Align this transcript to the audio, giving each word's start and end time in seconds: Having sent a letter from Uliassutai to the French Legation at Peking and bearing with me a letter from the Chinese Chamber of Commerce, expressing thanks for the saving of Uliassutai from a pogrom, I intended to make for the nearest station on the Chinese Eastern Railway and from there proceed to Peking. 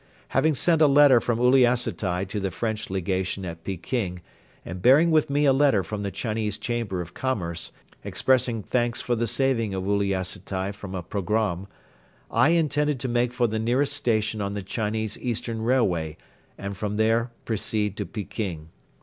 Having 0.29 0.55
sent 0.55 0.81
a 0.81 0.87
letter 0.87 1.21
from 1.21 1.37
Uliassutai 1.37 2.27
to 2.29 2.39
the 2.39 2.49
French 2.49 2.89
Legation 2.89 3.45
at 3.45 3.63
Peking 3.63 4.23
and 4.65 4.81
bearing 4.81 5.11
with 5.11 5.29
me 5.29 5.45
a 5.45 5.53
letter 5.53 5.83
from 5.83 6.01
the 6.01 6.09
Chinese 6.09 6.57
Chamber 6.57 7.01
of 7.01 7.13
Commerce, 7.13 7.71
expressing 8.03 8.63
thanks 8.63 8.99
for 8.99 9.15
the 9.15 9.27
saving 9.27 9.75
of 9.75 9.83
Uliassutai 9.83 10.71
from 10.73 10.95
a 10.95 11.03
pogrom, 11.03 11.67
I 12.31 12.49
intended 12.49 12.99
to 13.01 13.07
make 13.07 13.31
for 13.31 13.45
the 13.45 13.59
nearest 13.59 13.93
station 13.93 14.41
on 14.41 14.53
the 14.53 14.63
Chinese 14.63 15.19
Eastern 15.19 15.61
Railway 15.61 16.17
and 16.57 16.75
from 16.75 16.95
there 16.97 17.29
proceed 17.45 17.95
to 17.97 18.05
Peking. 18.07 18.69